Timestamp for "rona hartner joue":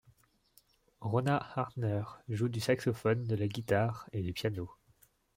1.01-2.49